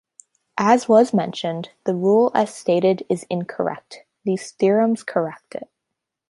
[0.57, 5.69] As was mentioned, the rule as stated is incorrect; these theorems correct it.